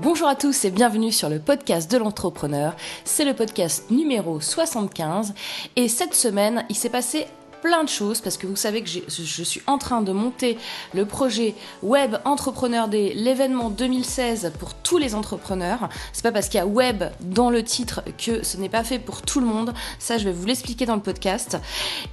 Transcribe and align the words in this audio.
Bonjour 0.00 0.26
à 0.26 0.34
tous 0.34 0.64
et 0.64 0.72
bienvenue 0.72 1.12
sur 1.12 1.28
le 1.28 1.38
podcast 1.38 1.88
de 1.88 1.98
l'entrepreneur. 1.98 2.74
C'est 3.04 3.24
le 3.24 3.32
podcast 3.32 3.88
numéro 3.92 4.40
75 4.40 5.34
et 5.76 5.86
cette 5.86 6.14
semaine, 6.14 6.64
il 6.68 6.74
s'est 6.74 6.90
passé 6.90 7.28
plein 7.62 7.84
de 7.84 7.88
choses 7.88 8.20
parce 8.20 8.36
que 8.36 8.48
vous 8.48 8.56
savez 8.56 8.82
que 8.82 8.88
je 8.90 9.42
suis 9.42 9.62
en 9.68 9.78
train 9.78 10.02
de 10.02 10.10
monter 10.10 10.58
le 10.94 11.06
projet 11.06 11.54
Web 11.84 12.16
Entrepreneur 12.24 12.88
Day, 12.88 13.12
l'événement 13.14 13.70
2016 13.70 14.52
pour 14.58 14.74
tous 14.74 14.98
les 14.98 15.14
entrepreneurs. 15.14 15.88
C'est 16.12 16.24
pas 16.24 16.32
parce 16.32 16.48
qu'il 16.48 16.58
y 16.58 16.62
a 16.62 16.66
web 16.66 17.04
dans 17.20 17.48
le 17.48 17.62
titre 17.62 18.02
que 18.18 18.42
ce 18.42 18.56
n'est 18.56 18.68
pas 18.68 18.82
fait 18.82 18.98
pour 18.98 19.22
tout 19.22 19.38
le 19.38 19.46
monde. 19.46 19.72
Ça, 20.00 20.18
je 20.18 20.24
vais 20.24 20.32
vous 20.32 20.44
l'expliquer 20.44 20.86
dans 20.86 20.96
le 20.96 21.02
podcast. 21.02 21.56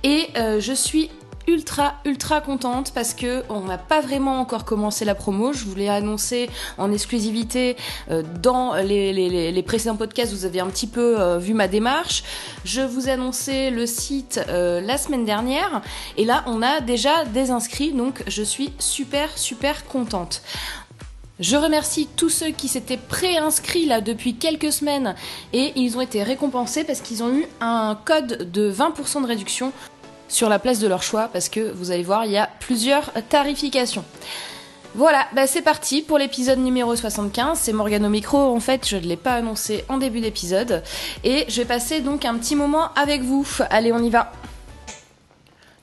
Et 0.04 0.28
euh, 0.38 0.60
je 0.60 0.72
suis 0.72 1.10
ultra 1.48 1.96
ultra 2.06 2.42
contente 2.42 2.92
parce 2.94 3.14
que 3.14 3.44
on 3.50 3.62
n'a 3.62 3.78
pas 3.78 4.02
vraiment 4.02 4.40
encore 4.40 4.66
commencé 4.66 5.06
la 5.06 5.16
promo. 5.16 5.54
Je 5.54 5.66
voulais 5.66 5.90
annoncer 5.90 6.50
en 6.78 6.92
exclusivité 6.92 7.76
euh, 8.10 8.24
dans 8.42 8.76
les, 8.76 9.64
précédents 9.66 9.96
podcasts. 9.96 10.34
Vous 10.34 10.46
avez 10.46 10.60
un 10.60 10.68
petit 10.68 10.88
peu 10.88 11.20
euh, 11.20 11.38
vu 11.38 11.54
ma 11.54 11.68
démarche. 11.68 12.24
Je 12.66 12.82
vous 12.82 13.08
ai 13.08 13.12
annoncé 13.12 13.70
le 13.70 13.86
site 13.86 14.42
euh, 14.50 14.82
la 14.82 14.98
semaine 14.98 15.26
dernière 15.26 15.82
et 16.18 16.26
là 16.26 16.44
on 16.48 16.62
a 16.62 16.82
déjà 16.82 17.26
des 17.26 17.52
inscrits 17.52 17.92
donc 17.92 18.24
je 18.28 18.44
suis 18.44 18.72
super 18.80 19.38
super 19.38 19.86
contente. 19.86 20.42
Je 21.42 21.58
remercie 21.58 22.08
tous 22.16 22.30
ceux 22.30 22.52
qui 22.52 22.68
s'étaient 22.68 22.98
préinscrits 22.98 23.88
là 23.88 24.00
depuis 24.00 24.36
quelques 24.36 24.72
semaines 24.72 25.16
et 25.54 25.74
ils 25.76 25.98
ont 25.98 26.02
été 26.02 26.22
récompensés 26.22 26.84
parce 26.84 27.02
qu'ils 27.02 27.24
ont 27.24 27.34
eu 27.34 27.48
un 27.62 27.98
code 28.06 28.52
de 28.52 28.72
20% 28.72 29.24
de 29.24 29.28
réduction 29.28 29.74
sur 30.32 30.50
la 30.50 30.60
place 30.60 30.80
de 30.80 30.88
leur 30.88 31.04
choix 31.04 31.30
parce 31.32 31.50
que 31.50 31.72
vous 31.72 31.92
allez 31.92 32.04
voir, 32.04 32.26
il 32.26 32.32
y 32.32 32.38
a 32.38 32.50
plusieurs 32.60 33.12
tarifications. 33.30 34.06
Voilà, 34.94 35.26
bah 35.34 35.48
c'est 35.48 35.62
parti 35.62 36.02
pour 36.02 36.18
l'épisode 36.18 36.60
numéro 36.60 36.96
75. 36.96 37.58
C'est 37.58 37.72
Morgano 37.72 38.10
micro. 38.10 38.38
En 38.38 38.60
fait, 38.60 38.88
je 38.88 38.98
ne 38.98 39.02
l'ai 39.02 39.16
pas 39.16 39.36
annoncé 39.36 39.86
en 39.88 39.98
début 39.98 40.20
d'épisode. 40.20 40.84
Et 41.24 41.46
je 41.48 41.62
vais 41.62 41.68
passer 41.68 42.02
donc 42.02 42.26
un 42.26 42.36
petit 42.36 42.56
moment 42.56 42.90
avec 42.96 43.22
vous. 43.22 43.48
Allez, 43.70 43.94
on 43.94 44.04
y 44.04 44.10
va. 44.10 44.34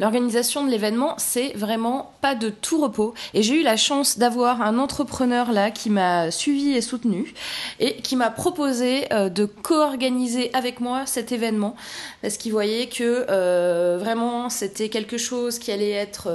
L'organisation 0.00 0.64
de 0.64 0.70
l'événement, 0.70 1.14
c'est 1.18 1.52
vraiment 1.56 2.12
pas 2.20 2.36
de 2.36 2.50
tout 2.50 2.80
repos. 2.80 3.14
Et 3.34 3.42
j'ai 3.42 3.60
eu 3.60 3.62
la 3.64 3.76
chance 3.76 4.16
d'avoir 4.16 4.62
un 4.62 4.78
entrepreneur 4.78 5.50
là 5.50 5.72
qui 5.72 5.90
m'a 5.90 6.30
suivi 6.30 6.72
et 6.74 6.80
soutenu 6.80 7.34
et 7.80 7.96
qui 7.96 8.14
m'a 8.14 8.30
proposé 8.30 9.12
euh, 9.12 9.28
de 9.28 9.44
co-organiser 9.44 10.50
avec 10.54 10.78
moi 10.78 11.04
cet 11.06 11.32
événement 11.32 11.74
parce 12.22 12.36
qu'il 12.36 12.52
voyait 12.52 12.86
que 12.86 13.26
euh, 13.28 13.98
vraiment 14.00 14.50
c'était 14.50 14.88
quelque 14.88 15.16
chose 15.16 15.58
qui 15.58 15.72
allait 15.72 15.90
être 15.90 16.28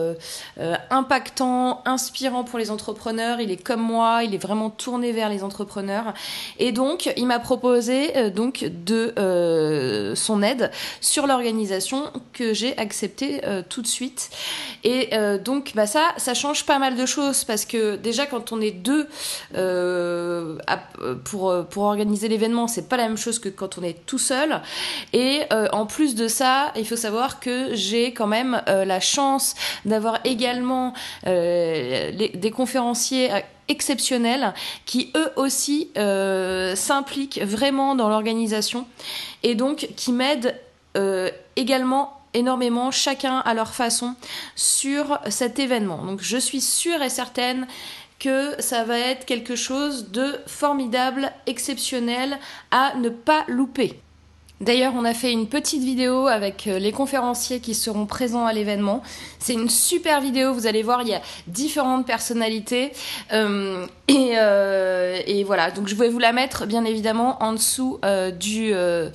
euh, 0.59 0.75
impactant, 0.89 1.81
inspirant 1.85 2.43
pour 2.43 2.59
les 2.59 2.69
entrepreneurs. 2.69 3.39
Il 3.39 3.49
est 3.49 3.63
comme 3.63 3.81
moi, 3.81 4.23
il 4.25 4.35
est 4.35 4.43
vraiment 4.43 4.69
tourné 4.71 5.13
vers 5.13 5.29
les 5.29 5.41
entrepreneurs. 5.41 6.13
Et 6.59 6.73
donc, 6.73 7.13
il 7.15 7.27
m'a 7.27 7.39
proposé 7.39 8.29
donc 8.31 8.65
de 8.85 10.13
son 10.15 10.41
aide 10.41 10.71
sur 10.99 11.27
l'organisation 11.27 12.11
que 12.33 12.53
j'ai 12.53 12.77
accepté 12.77 13.41
tout 13.61 13.81
de 13.81 13.87
suite. 13.87 14.29
Et 14.83 15.09
euh, 15.13 15.37
donc, 15.37 15.71
bah 15.75 15.87
ça, 15.87 16.13
ça 16.17 16.33
change 16.33 16.65
pas 16.65 16.79
mal 16.79 16.95
de 16.95 17.05
choses 17.05 17.43
parce 17.43 17.65
que 17.65 17.95
déjà, 17.95 18.25
quand 18.25 18.51
on 18.51 18.59
est 18.59 18.71
deux 18.71 19.07
euh, 19.55 20.57
pour, 21.23 21.53
pour 21.69 21.83
organiser 21.83 22.27
l'événement, 22.27 22.67
c'est 22.67 22.89
pas 22.89 22.97
la 22.97 23.07
même 23.07 23.17
chose 23.17 23.39
que 23.39 23.49
quand 23.49 23.77
on 23.77 23.83
est 23.83 24.05
tout 24.05 24.17
seul. 24.17 24.61
Et 25.13 25.41
en 25.71 25.85
plus 25.85 26.15
de 26.15 26.27
ça, 26.27 26.71
il 26.75 26.87
faut 26.87 26.95
savoir 26.95 27.39
que 27.39 27.73
j'ai 27.73 28.13
quand 28.13 28.27
même 28.27 28.61
la 28.67 28.99
chance 28.99 29.55
d'avoir 29.85 30.19
également 30.23 30.93
des 31.25 32.51
conférenciers 32.53 33.29
exceptionnels 33.67 34.53
qui 34.85 35.11
eux 35.15 35.31
aussi 35.35 35.91
s'impliquent 35.95 37.41
vraiment 37.41 37.95
dans 37.95 38.09
l'organisation 38.09 38.85
et 39.43 39.55
donc 39.55 39.89
qui 39.95 40.11
m'aident 40.11 40.55
également 41.55 42.22
énormément, 42.33 42.91
chacun 42.91 43.39
à 43.39 43.53
leur 43.53 43.73
façon, 43.73 44.15
sur 44.55 45.19
cet 45.29 45.59
événement. 45.59 46.05
Donc 46.05 46.21
je 46.21 46.37
suis 46.37 46.61
sûre 46.61 47.01
et 47.01 47.09
certaine 47.09 47.67
que 48.19 48.61
ça 48.61 48.83
va 48.83 48.97
être 48.97 49.25
quelque 49.25 49.55
chose 49.55 50.11
de 50.11 50.39
formidable, 50.47 51.31
exceptionnel, 51.45 52.37
à 52.71 52.95
ne 52.95 53.09
pas 53.09 53.43
louper. 53.47 54.02
D'ailleurs, 54.63 54.93
on 54.95 55.03
a 55.03 55.13
fait 55.13 55.33
une 55.33 55.47
petite 55.47 55.83
vidéo 55.83 56.27
avec 56.27 56.67
euh, 56.67 56.79
les 56.79 56.93
conférenciers 56.93 57.59
qui 57.59 57.75
seront 57.75 58.05
présents 58.05 58.45
à 58.45 58.53
l'événement. 58.53 59.03
C'est 59.37 59.51
une 59.53 59.69
super 59.69 60.21
vidéo, 60.21 60.53
vous 60.53 60.67
allez 60.67 60.83
voir, 60.83 61.01
il 61.01 61.09
y 61.09 61.13
a 61.13 61.21
différentes 61.47 62.05
personnalités. 62.07 62.93
Euh, 63.33 63.85
euh, 64.09 65.19
et, 65.27 65.43
voilà, 65.43 65.69
donc 65.71 65.89
je 65.89 65.95
vais 65.95 66.07
vous 66.07 66.19
la 66.19 66.31
mettre 66.31 66.65
bien 66.65 66.85
évidemment 66.85 67.43
en 67.43 67.51
dessous 67.51 67.99
de 68.03 69.11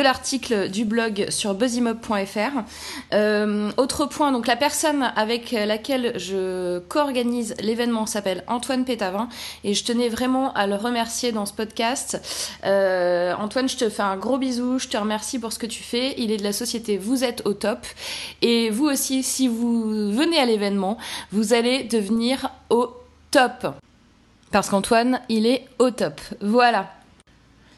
l'article 0.00 0.68
du 0.68 0.84
blog 0.84 1.26
sur 1.30 1.54
buzzymob.fr. 1.54 3.16
autre 3.78 4.06
point, 4.06 4.32
donc 4.32 4.46
la 4.46 4.56
personne 4.56 5.10
avec 5.16 5.52
laquelle 5.52 6.12
je 6.18 6.80
co-organise 6.80 7.54
l'événement 7.60 8.04
s'appelle 8.04 8.44
Antoine 8.46 8.84
Pétavin 8.84 9.28
et 9.64 9.72
je 9.74 9.84
tenais 9.84 10.08
vraiment 10.08 10.52
à 10.54 10.66
le 10.66 10.74
remercier 10.74 11.32
dans 11.32 11.46
ce 11.46 11.52
podcast. 11.52 12.20
Antoine, 12.64 13.68
je 13.68 13.76
te 13.76 13.88
fais 13.88 14.02
un 14.02 14.16
gros 14.16 14.38
bisou 14.38 14.78
je 14.82 14.88
te 14.88 14.96
remercie 14.96 15.38
pour 15.38 15.52
ce 15.52 15.58
que 15.58 15.66
tu 15.66 15.82
fais. 15.82 16.14
Il 16.18 16.30
est 16.30 16.36
de 16.36 16.42
la 16.42 16.52
société 16.52 16.98
Vous 16.98 17.24
êtes 17.24 17.46
au 17.46 17.54
top. 17.54 17.86
Et 18.42 18.70
vous 18.70 18.86
aussi, 18.86 19.22
si 19.22 19.48
vous 19.48 20.12
venez 20.12 20.38
à 20.38 20.44
l'événement, 20.44 20.98
vous 21.30 21.54
allez 21.54 21.84
devenir 21.84 22.50
au 22.68 22.90
top. 23.30 23.74
Parce 24.50 24.68
qu'Antoine, 24.68 25.20
il 25.28 25.46
est 25.46 25.66
au 25.78 25.90
top. 25.90 26.20
Voilà. 26.40 26.90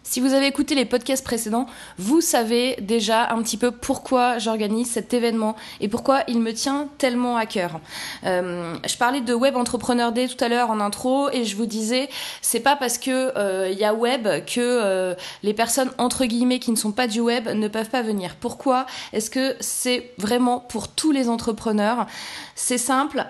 Si 0.07 0.21
vous 0.21 0.35
avez 0.35 0.47
écouté 0.47 0.75
les 0.75 0.85
podcasts 0.85 1.25
précédents, 1.25 1.67
vous 1.97 2.21
savez 2.21 2.77
déjà 2.79 3.31
un 3.31 3.43
petit 3.43 3.57
peu 3.57 3.71
pourquoi 3.71 4.37
j'organise 4.39 4.91
cet 4.91 5.15
événement 5.15 5.57
et 5.81 5.89
pourquoi 5.89 6.25
il 6.29 6.41
me 6.41 6.53
tient 6.53 6.89
tellement 6.99 7.39
à 7.39 7.47
cœur. 7.47 7.81
Euh, 8.25 8.75
je 8.87 8.97
parlais 8.99 9.23
de 9.23 9.33
Web 9.33 9.57
Entrepreneur 9.57 10.13
Day 10.13 10.29
tout 10.29 10.45
à 10.45 10.49
l'heure 10.49 10.71
en 10.71 10.79
intro 10.79 11.31
et 11.31 11.45
je 11.45 11.57
vous 11.57 11.65
disais, 11.65 12.11
c'est 12.43 12.61
pas 12.61 12.77
parce 12.77 12.99
que 12.99 13.33
euh, 13.39 13.71
il 13.73 13.79
y 13.79 13.85
a 13.85 13.95
web 13.95 14.29
que 14.45 14.61
euh, 14.61 15.15
les 15.43 15.55
personnes 15.55 15.91
entre 15.97 16.27
guillemets 16.27 16.59
qui 16.59 16.71
ne 16.71 16.77
sont 16.77 16.93
pas 16.93 17.07
du 17.07 17.21
web 17.21 17.49
ne 17.49 17.67
peuvent 17.67 17.91
pas 17.91 18.03
venir. 18.03 18.37
Pourquoi 18.39 18.85
Est-ce 19.15 19.31
que 19.31 19.57
c'est 19.61 20.13
vraiment 20.19 20.61
pour 20.61 20.89
tous 20.89 21.13
les 21.13 21.31
entrepreneurs? 21.31 22.07
C'est 22.55 22.79
simple, 22.79 23.27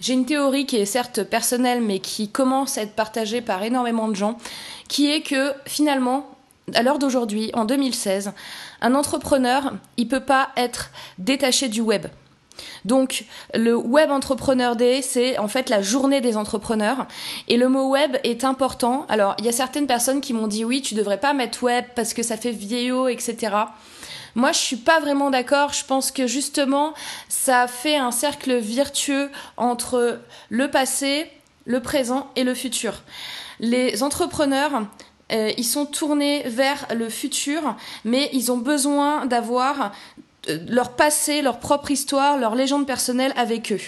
j'ai 0.00 0.12
une 0.12 0.26
théorie 0.26 0.66
qui 0.66 0.76
est 0.76 0.86
certes 0.86 1.24
personnelle, 1.24 1.80
mais 1.80 1.98
qui 1.98 2.28
commence 2.28 2.78
à 2.78 2.82
être 2.82 2.94
partagée 2.94 3.40
par 3.40 3.62
énormément 3.62 4.08
de 4.08 4.14
gens, 4.14 4.38
qui 4.88 5.10
est 5.10 5.22
que 5.22 5.52
finalement, 5.66 6.26
à 6.74 6.82
l'heure 6.82 6.98
d'aujourd'hui, 6.98 7.50
en 7.54 7.64
2016, 7.64 8.32
un 8.80 8.94
entrepreneur, 8.94 9.74
il 9.96 10.08
peut 10.08 10.20
pas 10.20 10.50
être 10.56 10.90
détaché 11.18 11.68
du 11.68 11.80
web. 11.80 12.06
Donc, 12.84 13.24
le 13.54 13.76
Web 13.76 14.10
Entrepreneur 14.10 14.76
Day, 14.76 15.02
c'est 15.02 15.38
en 15.38 15.48
fait 15.48 15.68
la 15.68 15.82
journée 15.82 16.20
des 16.20 16.36
entrepreneurs. 16.36 17.06
Et 17.48 17.56
le 17.56 17.68
mot 17.68 17.88
web 17.88 18.16
est 18.24 18.44
important. 18.44 19.06
Alors, 19.08 19.34
il 19.38 19.44
y 19.44 19.48
a 19.48 19.52
certaines 19.52 19.86
personnes 19.86 20.20
qui 20.20 20.32
m'ont 20.32 20.46
dit 20.46 20.64
oui, 20.64 20.82
tu 20.82 20.94
devrais 20.94 21.20
pas 21.20 21.34
mettre 21.34 21.62
web 21.62 21.84
parce 21.94 22.14
que 22.14 22.22
ça 22.22 22.36
fait 22.36 22.52
vieillot, 22.52 23.08
etc. 23.08 23.56
Moi, 24.34 24.52
je 24.52 24.58
suis 24.58 24.76
pas 24.76 25.00
vraiment 25.00 25.30
d'accord. 25.30 25.72
Je 25.72 25.84
pense 25.84 26.10
que 26.10 26.26
justement, 26.26 26.94
ça 27.28 27.66
fait 27.66 27.96
un 27.96 28.10
cercle 28.10 28.56
vertueux 28.56 29.30
entre 29.56 30.20
le 30.48 30.70
passé, 30.70 31.30
le 31.64 31.80
présent 31.80 32.30
et 32.36 32.44
le 32.44 32.54
futur. 32.54 33.02
Les 33.60 34.02
entrepreneurs, 34.02 34.82
euh, 35.32 35.52
ils 35.56 35.64
sont 35.64 35.86
tournés 35.86 36.44
vers 36.46 36.86
le 36.94 37.08
futur, 37.08 37.76
mais 38.04 38.30
ils 38.32 38.52
ont 38.52 38.56
besoin 38.58 39.26
d'avoir 39.26 39.92
leur 40.68 40.96
passé, 40.96 41.42
leur 41.42 41.58
propre 41.58 41.90
histoire, 41.90 42.38
leur 42.38 42.54
légende 42.54 42.86
personnelle 42.86 43.32
avec 43.36 43.72
eux. 43.72 43.80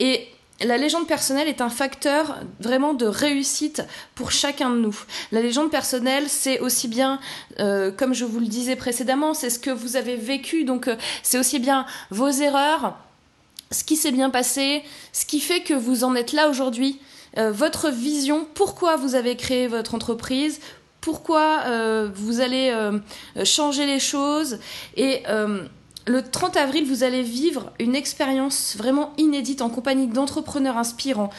Et 0.00 0.28
la 0.64 0.76
légende 0.76 1.06
personnelle 1.06 1.48
est 1.48 1.60
un 1.60 1.68
facteur 1.68 2.38
vraiment 2.60 2.94
de 2.94 3.06
réussite 3.06 3.82
pour 4.14 4.30
chacun 4.30 4.70
de 4.70 4.76
nous. 4.76 4.96
La 5.32 5.40
légende 5.40 5.70
personnelle, 5.70 6.28
c'est 6.28 6.60
aussi 6.60 6.88
bien, 6.88 7.20
euh, 7.58 7.90
comme 7.90 8.14
je 8.14 8.24
vous 8.24 8.38
le 8.38 8.46
disais 8.46 8.76
précédemment, 8.76 9.34
c'est 9.34 9.50
ce 9.50 9.58
que 9.58 9.70
vous 9.70 9.96
avez 9.96 10.16
vécu, 10.16 10.64
donc 10.64 10.88
euh, 10.88 10.96
c'est 11.22 11.38
aussi 11.38 11.58
bien 11.58 11.86
vos 12.10 12.28
erreurs, 12.28 12.96
ce 13.70 13.82
qui 13.84 13.96
s'est 13.96 14.12
bien 14.12 14.30
passé, 14.30 14.82
ce 15.12 15.24
qui 15.24 15.40
fait 15.40 15.62
que 15.62 15.74
vous 15.74 16.04
en 16.04 16.14
êtes 16.14 16.32
là 16.32 16.48
aujourd'hui, 16.48 17.00
euh, 17.38 17.50
votre 17.50 17.90
vision, 17.90 18.46
pourquoi 18.54 18.96
vous 18.96 19.14
avez 19.14 19.36
créé 19.36 19.66
votre 19.66 19.94
entreprise, 19.94 20.60
pourquoi 21.00 21.64
vous 22.14 22.40
allez 22.40 22.72
changer 23.42 23.86
les 23.86 23.98
choses 23.98 24.60
et 24.96 25.24
le 26.06 26.22
30 26.22 26.56
avril, 26.56 26.86
vous 26.86 27.04
allez 27.04 27.22
vivre 27.22 27.72
une 27.78 27.94
expérience 27.94 28.76
vraiment 28.76 29.12
inédite 29.18 29.62
en 29.62 29.70
compagnie 29.70 30.08
d'entrepreneurs 30.08 30.76
inspirants 30.76 31.30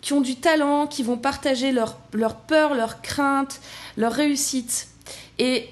qui 0.00 0.12
ont 0.12 0.20
du 0.20 0.36
talent, 0.36 0.86
qui 0.86 1.02
vont 1.02 1.16
partager 1.16 1.72
leurs 1.72 1.98
leur 2.12 2.36
peurs, 2.36 2.74
leurs 2.74 3.02
craintes, 3.02 3.60
leurs 3.96 4.12
réussites. 4.12 4.88
Et 5.38 5.68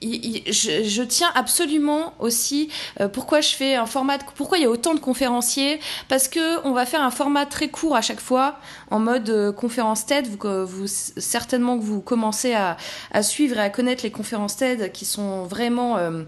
je, 0.00 1.02
tiens 1.02 1.30
absolument 1.34 2.14
aussi 2.18 2.68
euh, 3.00 3.08
pourquoi 3.08 3.40
je 3.40 3.50
fais 3.50 3.74
un 3.74 3.86
format 3.86 4.18
pourquoi 4.36 4.58
il 4.58 4.62
y 4.62 4.66
a 4.66 4.70
autant 4.70 4.94
de 4.94 5.00
conférenciers? 5.00 5.80
Parce 6.08 6.28
que 6.28 6.64
on 6.66 6.72
va 6.72 6.86
faire 6.86 7.02
un 7.02 7.10
format 7.10 7.46
très 7.46 7.68
court 7.68 7.96
à 7.96 8.00
chaque 8.00 8.20
fois 8.20 8.58
en 8.90 9.00
mode 9.00 9.28
euh, 9.30 9.52
conférence 9.52 10.06
TED 10.06 10.28
vous, 10.28 10.86
certainement 10.86 11.78
que 11.78 11.82
vous 11.82 12.00
commencez 12.00 12.54
à, 12.54 12.76
suivre 13.22 13.58
et 13.58 13.62
à 13.62 13.70
connaître 13.70 14.04
les 14.04 14.10
conférences 14.10 14.56
TED 14.56 14.92
qui 14.92 15.04
sont 15.04 15.44
vraiment 15.44 15.96
euh, 15.96 16.22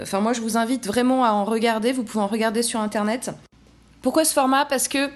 enfin 0.00 0.20
moi 0.20 0.32
je 0.32 0.40
vous 0.40 0.56
invite 0.56 0.86
vraiment 0.86 1.24
à 1.24 1.32
en 1.32 1.44
regarder 1.44 1.92
vous 1.92 2.04
pouvez 2.04 2.22
en 2.22 2.28
regarder 2.28 2.62
sur 2.62 2.80
internet. 2.80 3.30
Pourquoi 4.00 4.24
ce 4.24 4.32
format? 4.32 4.64
Parce 4.64 4.86
que 4.86 5.10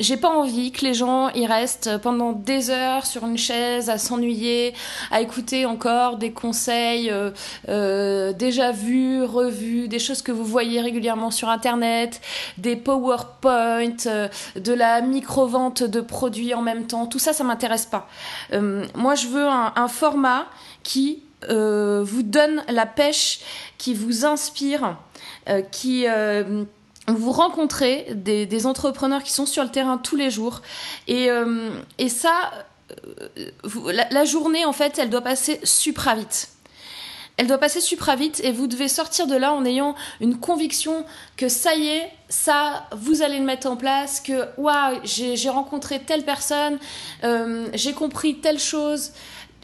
j'ai 0.00 0.16
pas 0.16 0.28
envie 0.28 0.70
que 0.70 0.84
les 0.84 0.94
gens 0.94 1.28
y 1.30 1.46
restent 1.46 1.98
pendant 1.98 2.32
des 2.32 2.70
heures 2.70 3.04
sur 3.04 3.26
une 3.26 3.38
chaise 3.38 3.90
à 3.90 3.98
s'ennuyer, 3.98 4.74
à 5.10 5.20
écouter 5.20 5.66
encore 5.66 6.18
des 6.18 6.32
conseils 6.32 7.10
euh, 7.10 7.30
euh, 7.68 8.32
déjà 8.32 8.70
vus, 8.70 9.24
revus, 9.24 9.88
des 9.88 9.98
choses 9.98 10.22
que 10.22 10.30
vous 10.30 10.44
voyez 10.44 10.80
régulièrement 10.80 11.30
sur 11.30 11.48
internet, 11.48 12.20
des 12.58 12.76
PowerPoint, 12.76 13.96
euh, 14.06 14.28
de 14.56 14.72
la 14.72 15.00
micro-vente 15.00 15.82
de 15.82 16.00
produits 16.00 16.54
en 16.54 16.62
même 16.62 16.86
temps. 16.86 17.06
Tout 17.06 17.18
ça, 17.18 17.32
ça 17.32 17.42
m'intéresse 17.44 17.86
pas. 17.86 18.08
moi, 18.94 19.14
je 19.14 19.26
veux 19.26 19.46
un, 19.46 19.72
un 19.74 19.88
format 19.88 20.46
qui 20.82 21.22
vous 21.48 22.22
donne 22.22 22.62
la 22.68 22.86
pêche, 22.86 23.40
qui 23.78 23.94
vous 23.94 24.24
inspire, 24.24 24.96
qui 25.70 26.06
vous 27.08 27.32
rencontrez 27.32 28.06
des, 28.14 28.66
entrepreneurs 28.66 29.22
qui 29.22 29.32
sont 29.32 29.46
sur 29.46 29.62
le 29.62 29.70
terrain 29.70 29.98
tous 29.98 30.16
les 30.16 30.30
jours. 30.30 30.62
Et, 31.06 31.30
euh, 31.30 31.70
ça, 32.08 32.50
euh, 33.06 33.92
la, 34.10 34.24
journée, 34.24 34.64
en 34.64 34.72
fait, 34.72 34.98
elle 34.98 35.10
doit 35.10 35.22
passer 35.22 35.60
supra 35.64 36.14
vite. 36.14 36.50
Elle 37.36 37.46
doit 37.46 37.58
passer 37.58 37.80
supra 37.80 38.16
vite 38.16 38.40
et 38.42 38.50
vous 38.50 38.66
devez 38.66 38.88
sortir 38.88 39.28
de 39.28 39.36
là 39.36 39.52
en 39.52 39.64
ayant 39.64 39.94
une 40.20 40.38
conviction 40.38 41.04
que 41.36 41.48
ça 41.48 41.76
y 41.76 41.86
est, 41.86 42.10
ça, 42.28 42.88
vous 42.96 43.22
allez 43.22 43.38
le 43.38 43.44
mettre 43.44 43.68
en 43.68 43.76
place, 43.76 44.20
que 44.20 44.44
waouh, 44.56 44.98
j'ai 45.04 45.48
rencontré 45.48 46.00
telle 46.00 46.24
personne, 46.24 46.78
euh, 47.22 47.68
j'ai 47.74 47.92
compris 47.92 48.40
telle 48.40 48.58
chose. 48.58 49.12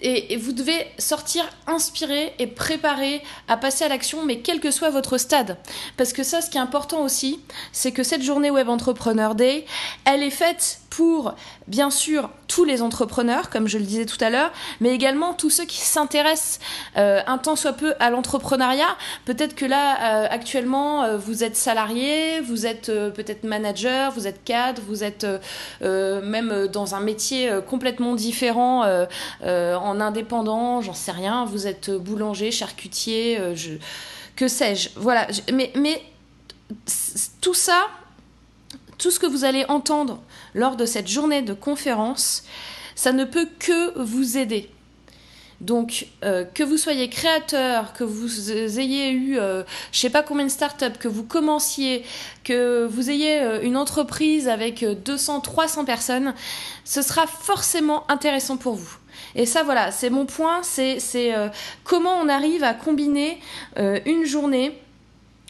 Et, 0.02 0.36
vous 0.36 0.52
devez 0.52 0.86
sortir 0.98 1.44
inspiré 1.66 2.34
et 2.38 2.46
préparé 2.46 3.22
à 3.48 3.56
passer 3.56 3.84
à 3.84 3.88
l'action, 3.88 4.24
mais 4.24 4.40
quel 4.40 4.60
que 4.60 4.70
soit 4.70 4.90
votre 4.90 5.18
stade. 5.18 5.56
Parce 5.96 6.12
que 6.12 6.22
ça, 6.22 6.40
ce 6.40 6.50
qui 6.50 6.58
est 6.58 6.60
important 6.60 7.00
aussi, 7.02 7.40
c'est 7.72 7.92
que 7.92 8.02
cette 8.02 8.22
journée 8.22 8.50
Web 8.50 8.68
Entrepreneur 8.68 9.34
Day, 9.34 9.64
elle 10.04 10.22
est 10.22 10.30
faite 10.30 10.80
pour, 10.94 11.34
bien 11.66 11.90
sûr, 11.90 12.30
tous 12.46 12.64
les 12.64 12.80
entrepreneurs, 12.80 13.50
comme 13.50 13.66
je 13.66 13.78
le 13.78 13.84
disais 13.84 14.06
tout 14.06 14.22
à 14.22 14.30
l'heure, 14.30 14.52
mais 14.80 14.90
également 14.90 15.34
tous 15.34 15.50
ceux 15.50 15.64
qui 15.64 15.80
s'intéressent 15.80 16.60
euh, 16.96 17.20
un 17.26 17.38
temps 17.38 17.56
soit 17.56 17.72
peu 17.72 17.94
à 17.98 18.10
l'entrepreneuriat. 18.10 18.96
Peut-être 19.24 19.56
que 19.56 19.64
là, 19.64 20.22
euh, 20.22 20.26
actuellement, 20.30 21.02
euh, 21.02 21.16
vous 21.16 21.42
êtes 21.42 21.56
salarié, 21.56 22.40
vous 22.40 22.66
êtes 22.66 22.86
peut-être 22.86 23.42
manager, 23.42 24.12
vous 24.12 24.28
êtes 24.28 24.44
cadre, 24.44 24.82
vous 24.86 25.02
êtes 25.02 25.26
même 25.80 26.68
dans 26.68 26.94
un 26.94 27.00
métier 27.00 27.50
complètement 27.68 28.14
différent, 28.14 28.84
en 29.84 30.00
indépendant, 30.00 30.80
j'en 30.80 30.94
sais 30.94 31.12
rien, 31.12 31.44
vous 31.44 31.66
êtes 31.66 31.90
boulanger, 31.90 32.50
charcutier, 32.50 33.38
je, 33.54 33.74
que 34.36 34.48
sais-je. 34.48 34.88
Voilà, 34.96 35.28
mais, 35.52 35.72
mais 35.76 36.02
tout 37.40 37.54
ça, 37.54 37.86
tout 38.98 39.10
ce 39.10 39.20
que 39.20 39.26
vous 39.26 39.44
allez 39.44 39.64
entendre 39.68 40.22
lors 40.54 40.76
de 40.76 40.86
cette 40.86 41.08
journée 41.08 41.42
de 41.42 41.52
conférence, 41.52 42.44
ça 42.94 43.12
ne 43.12 43.24
peut 43.24 43.48
que 43.58 43.98
vous 43.98 44.38
aider. 44.38 44.70
Donc, 45.60 46.08
euh, 46.24 46.44
que 46.44 46.62
vous 46.62 46.76
soyez 46.76 47.08
créateur, 47.08 47.92
que 47.92 48.04
vous 48.04 48.50
ayez 48.50 49.10
eu, 49.10 49.38
euh, 49.38 49.62
je 49.92 50.00
sais 50.00 50.10
pas 50.10 50.22
combien 50.22 50.44
de 50.44 50.50
startups, 50.50 50.98
que 50.98 51.08
vous 51.08 51.22
commenciez, 51.22 52.04
que 52.42 52.86
vous 52.86 53.08
ayez 53.08 53.40
euh, 53.40 53.62
une 53.62 53.76
entreprise 53.76 54.48
avec 54.48 54.84
200, 54.84 55.40
300 55.40 55.84
personnes, 55.84 56.34
ce 56.84 57.02
sera 57.02 57.26
forcément 57.26 58.04
intéressant 58.10 58.56
pour 58.56 58.74
vous. 58.74 58.98
Et 59.34 59.46
ça, 59.46 59.62
voilà, 59.62 59.90
c'est 59.90 60.10
mon 60.10 60.26
point, 60.26 60.62
c'est 60.62 60.98
comment 61.84 62.14
on 62.20 62.28
arrive 62.28 62.64
à 62.64 62.74
combiner 62.74 63.38
une 63.76 64.24
journée 64.24 64.78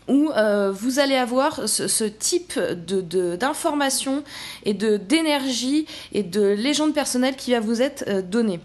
où 0.09 0.31
euh, 0.31 0.71
vous 0.73 0.99
allez 0.99 1.17
avoir 1.17 1.69
ce, 1.69 2.05
type 2.05 2.59
d'information 2.59 4.17
de, 4.17 4.23
et 4.65 4.75
d'énergie 4.75 5.87
et 6.13 6.23
de 6.23 6.43
légende 6.43 6.95
personnelle 6.95 7.37
qui 7.37 7.53
va 7.53 7.61
vous 7.61 7.81
être 7.81 8.05
euh, 8.09 8.23
donnée. 8.23 8.61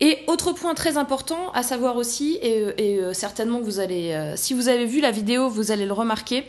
Et 0.00 0.18
autre 0.26 0.52
point 0.52 0.74
très 0.74 0.98
important 0.98 1.50
à 1.54 1.62
savoir 1.62 1.96
aussi, 1.96 2.38
et, 2.42 2.60
euh, 2.78 3.14
certainement 3.14 3.60
vous 3.60 3.80
allez, 3.80 4.32
si 4.36 4.52
vous 4.52 4.68
avez 4.68 4.84
vu 4.84 5.00
la 5.00 5.10
vidéo, 5.10 5.48
vous 5.48 5.70
allez 5.70 5.86
le 5.86 5.94
remarquer, 5.94 6.44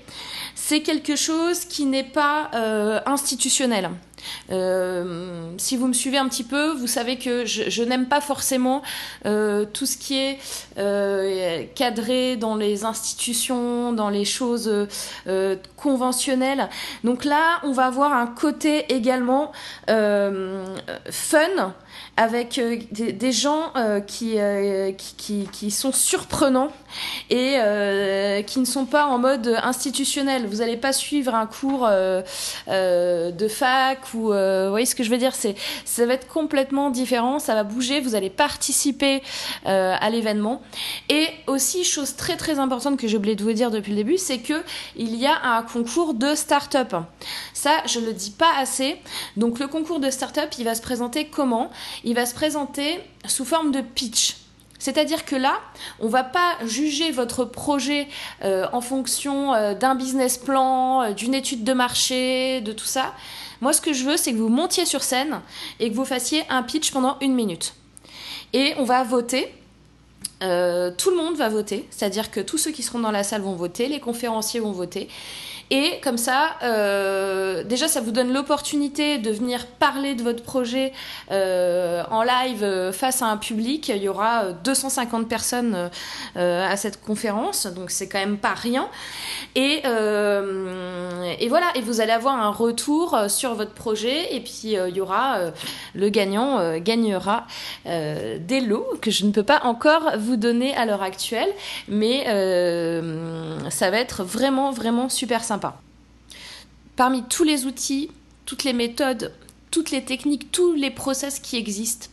c'est 0.53 0.81
quelque 0.81 1.15
chose 1.15 1.63
qui 1.63 1.85
n'est 1.85 2.03
pas 2.03 2.51
institutionnel. 3.05 3.89
Euh, 4.51 5.51
si 5.57 5.77
vous 5.77 5.87
me 5.87 5.93
suivez 5.93 6.17
un 6.17 6.27
petit 6.27 6.43
peu, 6.43 6.71
vous 6.73 6.87
savez 6.87 7.17
que 7.17 7.45
je, 7.45 7.83
n'aime 7.83 8.07
pas 8.07 8.21
forcément 8.21 8.81
euh, 9.25 9.65
tout 9.65 9.85
ce 9.85 9.97
qui 9.97 10.17
est 10.17 10.39
euh, 10.77 11.63
cadré 11.75 12.35
dans 12.35 12.55
les 12.55 12.85
institutions, 12.85 13.93
dans 13.93 14.09
les 14.09 14.25
choses 14.25 14.87
conventionnelles. 15.75 16.69
Donc 17.03 17.25
là, 17.25 17.59
on 17.63 17.71
va 17.71 17.85
avoir 17.85 18.13
un 18.13 18.27
côté 18.27 18.93
également 18.93 19.51
fun 19.87 21.73
avec 22.15 22.59
des, 22.91 23.31
gens 23.31 23.73
qui, 24.07 24.37
qui, 24.97 25.47
qui, 25.51 25.71
sont 25.71 25.91
surprenants 25.91 26.71
et 27.29 28.43
qui 28.45 28.59
ne 28.59 28.65
sont 28.65 28.85
pas 28.85 29.05
en 29.05 29.19
mode 29.19 29.55
institutionnel. 29.63 30.47
Vous 30.47 30.57
n'allez 30.57 30.77
pas 30.77 30.93
suivre 30.93 31.35
un 31.35 31.45
cours 31.45 31.87
de 31.87 33.47
fac 33.47 34.06
ou 34.13 34.31
euh, 34.31 34.65
vous 34.65 34.71
voyez 34.71 34.85
ce 34.85 34.95
que 34.95 35.03
je 35.03 35.09
veux 35.09 35.17
dire 35.17 35.35
c'est 35.35 35.55
ça 35.85 36.05
va 36.05 36.13
être 36.13 36.27
complètement 36.27 36.89
différent 36.89 37.39
ça 37.39 37.53
va 37.53 37.63
bouger 37.63 37.99
vous 37.99 38.15
allez 38.15 38.29
participer 38.29 39.21
euh, 39.65 39.95
à 39.99 40.09
l'événement. 40.09 40.61
Et 41.09 41.27
aussi 41.47 41.83
chose 41.83 42.15
très 42.15 42.37
très 42.37 42.59
importante 42.59 42.97
que 42.97 43.07
j'ai 43.07 43.17
oublié 43.17 43.35
de 43.35 43.43
vous 43.43 43.53
dire 43.53 43.71
depuis 43.71 43.91
le 43.91 43.97
début 43.97 44.17
c'est 44.17 44.39
que 44.39 44.63
il 44.95 45.15
y 45.15 45.25
a 45.25 45.41
un 45.43 45.61
concours 45.63 46.13
de 46.13 46.35
start-up. 46.35 46.95
Ça 47.53 47.71
je 47.85 47.99
le 47.99 48.13
dis 48.13 48.31
pas 48.31 48.51
assez. 48.57 48.97
Donc 49.35 49.59
le 49.59 49.67
concours 49.67 49.99
de 49.99 50.09
start-up 50.09 50.49
il 50.57 50.65
va 50.65 50.75
se 50.75 50.81
présenter 50.81 51.27
comment? 51.27 51.69
Il 52.03 52.15
va 52.15 52.25
se 52.25 52.33
présenter 52.33 52.99
sous 53.25 53.45
forme 53.45 53.71
de 53.71 53.81
pitch. 53.81 54.37
C'est-à-dire 54.79 55.25
que 55.25 55.35
là, 55.35 55.59
on 55.99 56.05
ne 56.05 56.11
va 56.11 56.23
pas 56.23 56.55
juger 56.63 57.11
votre 57.11 57.45
projet 57.45 58.07
euh, 58.43 58.67
en 58.73 58.81
fonction 58.81 59.73
d'un 59.73 59.95
business 59.95 60.37
plan, 60.37 61.11
d'une 61.13 61.33
étude 61.33 61.63
de 61.63 61.73
marché, 61.73 62.61
de 62.61 62.73
tout 62.73 62.85
ça. 62.85 63.15
Moi, 63.61 63.73
ce 63.73 63.81
que 63.81 63.93
je 63.93 64.03
veux, 64.03 64.17
c'est 64.17 64.31
que 64.31 64.37
vous 64.37 64.49
montiez 64.49 64.85
sur 64.85 65.03
scène 65.03 65.41
et 65.79 65.89
que 65.89 65.95
vous 65.95 66.05
fassiez 66.05 66.43
un 66.49 66.63
pitch 66.63 66.91
pendant 66.91 67.17
une 67.21 67.33
minute. 67.33 67.73
Et 68.53 68.73
on 68.77 68.83
va 68.83 69.03
voter. 69.03 69.53
Euh, 70.43 70.91
tout 70.95 71.09
le 71.09 71.17
monde 71.17 71.35
va 71.35 71.49
voter, 71.49 71.87
c'est-à-dire 71.89 72.29
que 72.29 72.39
tous 72.39 72.59
ceux 72.59 72.71
qui 72.71 72.83
seront 72.83 72.99
dans 72.99 73.11
la 73.11 73.23
salle 73.23 73.41
vont 73.41 73.55
voter, 73.55 73.87
les 73.87 73.99
conférenciers 73.99 74.59
vont 74.59 74.71
voter, 74.71 75.07
et 75.69 75.99
comme 76.01 76.17
ça, 76.17 76.55
euh, 76.63 77.63
déjà, 77.63 77.89
ça 77.89 77.99
vous 77.99 78.11
donne 78.11 78.31
l'opportunité 78.31 79.17
de 79.17 79.31
venir 79.31 79.65
parler 79.65 80.15
de 80.15 80.23
votre 80.23 80.41
projet 80.41 80.93
euh, 81.31 82.03
en 82.09 82.23
live 82.23 82.91
face 82.93 83.21
à 83.21 83.25
un 83.25 83.35
public. 83.35 83.89
Il 83.89 84.01
y 84.01 84.07
aura 84.07 84.53
250 84.63 85.27
personnes 85.27 85.89
à 86.35 86.77
cette 86.77 87.01
conférence, 87.01 87.67
donc 87.67 87.91
c'est 87.91 88.07
quand 88.07 88.19
même 88.19 88.37
pas 88.37 88.53
rien. 88.53 88.87
Et, 89.55 89.81
voilà, 91.49 91.65
et 91.75 91.81
vous 91.81 91.99
allez 91.99 92.13
avoir 92.13 92.35
un 92.35 92.51
retour 92.51 93.17
sur 93.27 93.55
votre 93.55 93.73
projet, 93.73 94.35
et 94.35 94.39
puis 94.39 94.75
il 94.75 94.95
y 94.95 95.01
aura 95.01 95.39
le 95.95 96.09
gagnant 96.09 96.77
gagnera 96.77 97.45
des 97.85 98.61
lots 98.61 98.87
que 99.01 99.11
je 99.11 99.25
ne 99.25 99.31
peux 99.31 99.43
pas 99.43 99.61
encore 99.63 100.11
donner 100.35 100.75
à 100.75 100.85
l'heure 100.85 101.03
actuelle, 101.03 101.49
mais 101.87 102.25
ça 103.69 103.89
va 103.89 103.97
être 103.97 104.23
vraiment, 104.23 104.71
vraiment 104.71 105.07
super 105.07 105.43
sympa. 105.43 105.79
Parmi 106.95 107.23
tous 107.23 107.43
les 107.43 107.65
outils, 107.65 108.11
toutes 108.45 108.63
les 108.63 108.73
méthodes, 108.73 109.33
toutes 109.71 109.91
les 109.91 110.03
techniques, 110.03 110.51
tous 110.51 110.73
les 110.73 110.91
process 110.91 111.39
qui 111.39 111.55
existent, 111.57 112.07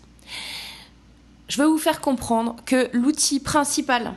je 1.48 1.60
veux 1.60 1.68
vous 1.68 1.78
faire 1.78 2.00
comprendre 2.00 2.56
que 2.66 2.88
l'outil 2.92 3.40
principal, 3.40 4.14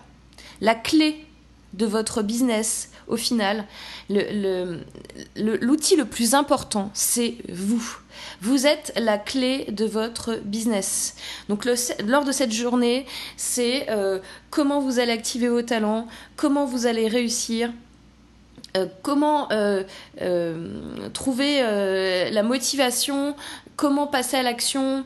la 0.62 0.76
clé 0.76 1.26
de 1.74 1.86
votre 1.86 2.22
business, 2.22 2.90
au 3.08 3.18
final, 3.18 3.66
l'outil 4.10 5.96
le, 5.96 6.06
plus 6.06 6.34
important, 6.34 6.90
c'est 6.94 7.36
vous. 7.50 8.00
Vous 8.42 8.66
êtes 8.68 8.94
la 8.96 9.18
clé 9.18 9.66
de 9.70 9.86
votre 9.86 10.40
business. 10.44 11.16
Donc 11.50 11.66
lors 11.66 12.24
de 12.24 12.32
cette 12.32 12.52
journée, 12.52 13.06
c'est 13.36 13.90
euh, 13.90 14.20
comment 14.50 14.82
vous 14.82 15.00
allez 15.00 15.12
activer 15.12 15.50
vos 15.50 15.62
talents, 15.62 16.08
comment 16.36 16.66
vous 16.66 16.86
allez 16.86 17.08
réussir, 17.08 17.72
euh, 18.76 18.86
comment 19.02 19.50
euh, 19.52 19.84
trouver 21.14 21.62
la 22.32 22.44
motivation, 22.44 23.36
comment 23.76 24.08
passer 24.08 24.38
à 24.38 24.44
l'action, 24.44 25.06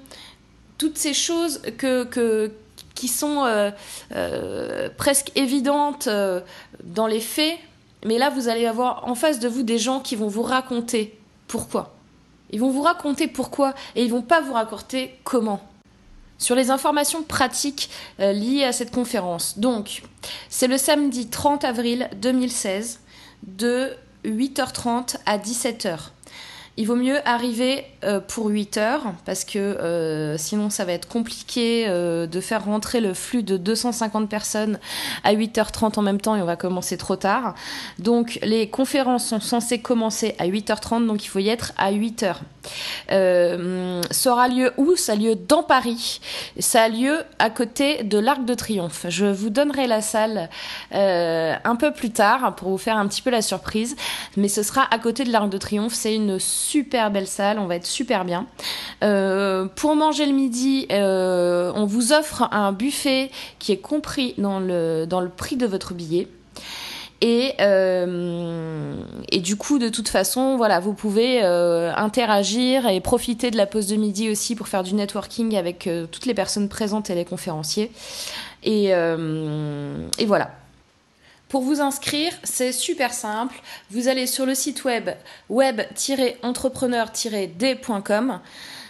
toutes 0.78 0.98
ces 0.98 1.14
choses 1.14 1.62
que, 1.78 2.52
qui 2.96 3.08
sont 3.08 3.72
presque 4.98 5.32
évidentes 5.36 6.10
dans 6.84 7.08
les 7.08 7.20
faits, 7.20 7.58
mais 8.06 8.18
là, 8.18 8.30
vous 8.30 8.48
allez 8.48 8.66
avoir 8.66 9.08
en 9.08 9.16
face 9.16 9.40
de 9.40 9.48
vous 9.48 9.64
des 9.64 9.78
gens 9.78 10.00
qui 10.00 10.16
vont 10.16 10.28
vous 10.28 10.42
raconter 10.42 11.18
pourquoi. 11.48 11.94
Ils 12.52 12.60
vont 12.60 12.70
vous 12.70 12.82
raconter 12.82 13.28
pourquoi 13.28 13.74
et 13.96 14.04
ils 14.04 14.12
vont 14.12 14.22
pas 14.22 14.42
vous 14.42 14.54
raconter 14.54 15.18
comment. 15.24 15.62
Sur 16.38 16.56
les 16.56 16.72
informations 16.72 17.22
pratiques 17.24 17.90
euh, 18.20 18.34
liées 18.34 18.64
à 18.64 18.72
cette 18.72 18.92
conférence. 18.92 19.60
Donc, 19.60 20.02
c'est 20.50 20.68
le 20.68 20.78
samedi 20.78 21.28
30 21.28 21.64
avril 21.64 22.10
2016 22.16 23.00
de 23.44 23.92
8h30 24.26 25.18
à 25.26 25.38
17h. 25.38 25.98
Il 26.78 26.88
vaut 26.88 26.96
mieux 26.96 27.18
arriver 27.28 27.84
euh, 28.06 28.22
pour 28.22 28.48
8 28.48 28.78
heures 28.78 29.14
parce 29.26 29.44
que 29.44 29.60
euh, 29.60 30.38
sinon 30.38 30.70
ça 30.70 30.86
va 30.86 30.94
être 30.94 31.08
compliqué 31.08 31.86
euh, 31.88 32.28
de 32.28 32.40
faire 32.40 32.64
rentrer 32.64 33.02
le 33.02 33.14
flux 33.14 33.44
de 33.44 33.58
250 33.58 34.30
personnes 34.30 34.80
à 35.26 35.34
8h30 35.34 36.00
en 36.00 36.02
même 36.02 36.22
temps 36.22 36.38
et 36.38 36.42
on 36.42 36.46
va 36.46 36.56
commencer 36.56 36.96
trop 36.96 37.18
tard. 37.18 37.56
Donc 38.00 38.40
les 38.42 38.70
conférences 38.70 39.28
sont 39.28 39.42
censées 39.42 39.80
commencer 39.80 40.34
à 40.40 40.48
8h30 40.48 41.06
donc 41.08 41.26
il 41.26 41.28
faut 41.28 41.40
y 41.40 41.50
être 41.50 41.74
à 41.78 41.92
8h. 41.92 42.36
ça 44.10 44.32
aura 44.32 44.48
lieu 44.48 44.72
où? 44.78 44.96
Ça 44.96 45.12
a 45.12 45.16
lieu 45.16 45.36
dans 45.36 45.64
Paris. 45.64 46.22
Ça 46.58 46.84
a 46.84 46.90
lieu 46.90 47.20
à 47.38 47.50
côté 47.50 48.04
de 48.04 48.18
l'Arc 48.18 48.46
de 48.46 48.54
Triomphe. 48.54 49.08
Je 49.10 49.26
vous 49.26 49.50
donnerai 49.50 49.88
la 49.88 50.02
salle 50.02 50.50
un 50.92 51.76
peu 51.76 51.92
plus 51.92 52.12
tard 52.12 52.56
pour 52.56 52.70
vous 52.70 52.78
faire 52.78 52.96
un 52.96 53.08
petit 53.08 53.22
peu 53.22 53.30
la 53.30 53.42
surprise, 53.42 53.98
mais 54.38 54.48
ce 54.48 54.64
sera 54.64 54.88
à 54.90 55.00
côté 55.00 55.26
de 55.26 55.32
l'Arc 55.32 55.50
de 55.50 55.58
Triomphe. 55.58 55.94
C'est 55.94 56.16
une 56.16 56.40
super 56.62 57.12
belle 57.12 57.28
salle, 57.28 57.60
on 57.60 57.66
va 57.66 57.76
être 57.76 57.86
super 57.86 58.24
bien. 58.26 58.46
Euh, 59.04 59.66
pour 59.76 59.96
manger 59.96 60.26
le 60.26 60.34
midi, 60.34 60.88
euh, 60.92 61.72
on 61.76 61.86
vous 61.86 62.14
offre 62.14 62.48
un 62.52 62.72
buffet 62.72 63.32
qui 63.60 63.72
est 63.72 63.78
compris 63.78 64.36
dans 64.38 64.60
le, 64.60 65.06
prix 65.36 65.58
de 65.58 65.66
votre 65.66 65.94
billet. 65.94 66.28
Et, 67.24 67.54
euh, 67.60 68.96
et 69.32 69.40
du 69.40 69.56
coup, 69.56 69.78
de 69.78 69.90
toute 69.90 70.10
façon, 70.10 70.58
voilà, 70.58 70.80
vous 70.80 70.94
pouvez 70.94 71.42
interagir 71.42 72.88
et 72.88 73.00
profiter 73.00 73.52
de 73.52 73.58
la 73.58 73.68
pause 73.68 73.88
de 73.88 73.96
midi 73.96 74.30
aussi 74.30 74.56
pour 74.56 74.68
faire 74.68 74.84
du 74.84 74.94
networking 74.94 75.56
avec 75.56 75.90
toutes 76.12 76.26
les 76.26 76.34
personnes 76.34 76.70
présentes 76.70 77.10
et 77.10 77.16
les 77.16 77.26
conférenciers. 77.26 77.92
Et, 78.64 78.86
et 78.90 80.26
voilà. 80.26 80.52
Pour 81.52 81.62
vous 81.64 81.82
inscrire, 81.82 82.34
c'est 82.46 82.72
super 82.72 83.14
simple. 83.14 83.60
Vous 83.90 84.08
allez 84.08 84.26
sur 84.26 84.46
le 84.46 84.56
site 84.56 84.86
web 84.86 85.10
web-entrepreneur-d.com. 85.50 88.40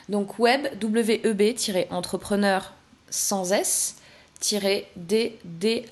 Donc 0.09 0.37
web, 0.37 0.67
W-E-B-entrepreneur 0.79 2.71
sans 3.09 3.51
S, 3.51 3.95
d 4.95 5.39
d 5.43 5.87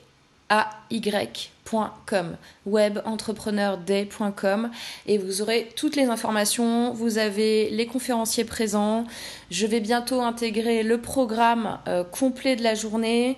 a 0.50 0.70
y 0.92 1.02
webentrepreneurday.com 2.66 4.72
et 5.08 5.18
vous 5.18 5.42
aurez 5.42 5.70
toutes 5.76 5.96
les 5.96 6.06
informations. 6.06 6.94
Vous 6.94 7.18
avez 7.18 7.70
les 7.70 7.86
conférenciers 7.86 8.46
présents. 8.46 9.06
Je 9.52 9.66
vais 9.66 9.80
bientôt 9.80 10.22
intégrer 10.22 10.84
le 10.84 11.00
programme 11.00 11.80
euh, 11.88 12.04
complet 12.04 12.56
de 12.56 12.64
la 12.64 12.76
journée. 12.76 13.38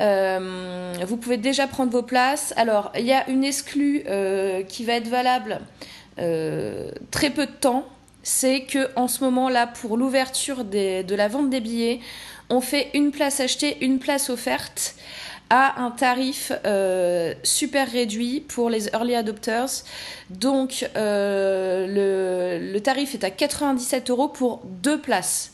Euh, 0.00 0.94
vous 1.06 1.16
pouvez 1.16 1.36
déjà 1.36 1.66
prendre 1.66 1.92
vos 1.92 2.02
places. 2.02 2.52
Alors, 2.56 2.92
il 2.98 3.04
y 3.04 3.12
a 3.12 3.28
une 3.28 3.44
exclue 3.44 4.02
euh, 4.06 4.62
qui 4.62 4.84
va 4.84 4.94
être 4.94 5.08
valable 5.08 5.60
très 7.10 7.30
peu 7.30 7.46
de 7.46 7.52
temps. 7.52 7.86
C'est 8.22 8.64
que 8.64 8.90
en 8.96 9.08
ce 9.08 9.24
moment-là, 9.24 9.66
pour 9.66 9.96
l'ouverture 9.96 10.64
de 10.64 11.14
la 11.14 11.26
vente 11.26 11.48
des 11.48 11.60
billets, 11.60 12.00
on 12.50 12.60
fait 12.60 12.90
une 12.92 13.12
place 13.12 13.40
achetée, 13.40 13.78
une 13.80 13.98
place 13.98 14.28
offerte 14.28 14.94
à 15.54 15.82
un 15.82 15.90
tarif 15.90 16.50
euh, 16.64 17.34
super 17.42 17.86
réduit 17.92 18.40
pour 18.40 18.70
les 18.70 18.88
early 18.94 19.14
adopters. 19.14 19.84
Donc 20.30 20.88
euh, 20.96 21.86
le, 21.86 22.72
le, 22.72 22.80
tarif 22.80 23.12
est 23.12 23.22
à 23.22 23.30
97 23.30 24.08
euros 24.08 24.28
pour 24.28 24.62
deux 24.64 24.98
places. 24.98 25.52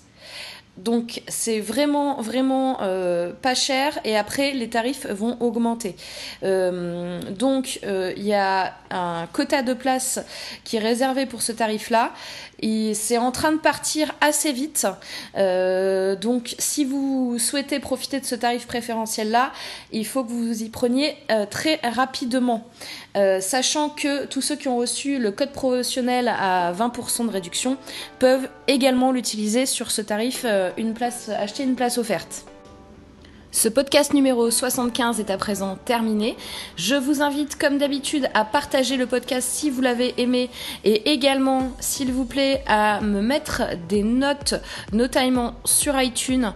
Donc 0.85 1.23
c'est 1.27 1.61
vraiment 1.61 2.21
vraiment 2.21 2.79
euh, 2.83 3.33
pas 3.33 3.55
cher 3.55 3.99
et 4.05 4.17
après 4.17 4.53
les 4.53 4.69
tarifs 4.69 5.07
vont 5.07 5.37
augmenter. 5.41 5.97
Euh, 6.45 7.21
donc 7.31 7.81
euh, 7.85 8.13
il 8.17 8.25
y 8.25 8.35
a 8.35 8.75
un 8.91 9.27
quota 9.33 9.63
de 9.63 9.75
places 9.75 10.21
qui 10.65 10.77
est 10.77 10.81
réservé 10.81 11.27
pour 11.27 11.43
ce 11.43 11.53
tarif-là. 11.53 12.13
C'est 12.95 13.19
en 13.19 13.31
train 13.31 13.53
de 13.53 13.59
partir 13.59 14.13
assez 14.21 14.53
vite. 14.53 14.87
donc 15.37 16.57
si 16.59 16.85
vous 16.85 17.39
souhaitez 17.39 17.79
profiter 17.79 18.19
de 18.19 18.25
ce 18.25 18.35
tarif 18.35 18.67
préférentiel-là, 18.67 19.53
il 19.93 20.05
faut 20.05 20.25
que 20.25 20.31
vous 20.31 20.65
y 20.65 20.69
preniez 20.69 21.17
très 21.51 21.79
rapidement. 21.85 22.67
sachant 23.15 23.91
que 23.91 24.27
tous 24.27 24.41
ceux 24.41 24.57
qui 24.57 24.67
ont 24.67 24.77
reçu 24.77 25.19
le 25.19 25.31
code 25.31 25.53
promotionnel 25.53 26.27
à 26.27 26.73
20% 26.73 27.27
de 27.27 27.31
réduction 27.31 27.77
peuvent 28.19 28.49
également 28.67 29.13
l'utiliser 29.13 29.65
sur 29.65 29.93
ce 29.93 30.03
tarif 30.03 30.45
une 30.77 30.95
place, 30.95 31.29
acheter 31.29 31.63
une 31.63 31.75
place 31.75 31.99
offerte. 31.99 32.45
Ce 33.51 33.69
podcast 33.69 34.13
numéro 34.13 34.51
75 34.51 35.21
est 35.21 35.31
à 35.31 35.39
présent 35.39 35.77
terminé. 35.77 36.37
Je 36.77 36.95
vous 36.95 37.23
invite 37.23 37.57
comme 37.57 37.79
d'habitude 37.79 38.29
à 38.35 38.45
partager 38.45 38.99
le 38.99 39.07
podcast 39.07 39.49
si 39.51 39.71
vous 39.71 39.81
l'avez 39.81 40.15
aimé 40.21 40.51
et 40.85 41.11
également 41.11 41.73
s'il 41.81 42.13
vous 42.13 42.27
plaît 42.27 42.63
à 42.67 43.01
me 43.01 43.23
mettre 43.23 43.63
des 43.89 44.03
notes 44.03 44.55
notamment 44.93 45.55
sur 45.65 45.99
iTunes 45.99 46.53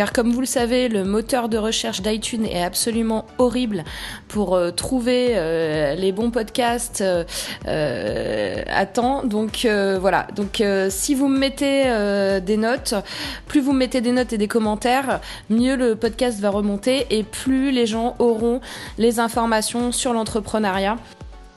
car 0.00 0.14
comme 0.14 0.32
vous 0.32 0.40
le 0.40 0.46
savez, 0.46 0.88
le 0.88 1.04
moteur 1.04 1.50
de 1.50 1.58
recherche 1.58 2.00
d'iTunes 2.00 2.46
est 2.46 2.62
absolument 2.62 3.26
horrible 3.36 3.84
pour 4.28 4.54
euh, 4.54 4.70
trouver 4.70 5.32
euh, 5.32 5.94
les 5.94 6.10
bons 6.10 6.30
podcasts 6.30 7.02
euh, 7.02 8.62
à 8.66 8.86
temps. 8.86 9.26
Donc 9.26 9.68
voilà, 10.00 10.26
donc 10.34 10.62
si 10.88 11.14
vous 11.14 11.28
me 11.28 11.36
mettez 11.36 11.84
des 12.40 12.56
notes, 12.56 12.94
plus 13.46 13.60
vous 13.60 13.74
me 13.74 13.80
mettez 13.80 14.00
des 14.00 14.12
notes 14.12 14.32
et 14.32 14.38
des 14.38 14.48
commentaires, 14.48 15.20
mieux 15.50 15.76
le 15.76 15.96
podcast 15.96 16.40
va 16.40 16.48
remonter 16.48 17.06
et 17.10 17.22
plus 17.22 17.70
les 17.70 17.84
gens 17.84 18.16
auront 18.18 18.62
les 18.96 19.20
informations 19.20 19.92
sur 19.92 20.14
l'entrepreneuriat 20.14 20.96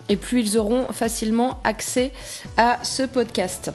et 0.10 0.18
plus 0.18 0.42
ils 0.42 0.58
auront 0.58 0.88
facilement 0.92 1.62
accès 1.64 2.12
à 2.58 2.80
ce 2.84 3.04
podcast. 3.04 3.72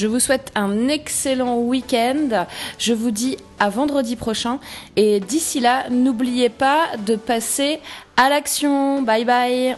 Je 0.00 0.06
vous 0.06 0.18
souhaite 0.18 0.50
un 0.54 0.88
excellent 0.88 1.58
week-end. 1.58 2.46
Je 2.78 2.94
vous 2.94 3.10
dis 3.10 3.36
à 3.58 3.68
vendredi 3.68 4.16
prochain. 4.16 4.58
Et 4.96 5.20
d'ici 5.20 5.60
là, 5.60 5.90
n'oubliez 5.90 6.48
pas 6.48 6.86
de 7.04 7.16
passer 7.16 7.80
à 8.16 8.30
l'action. 8.30 9.02
Bye 9.02 9.26
bye 9.26 9.76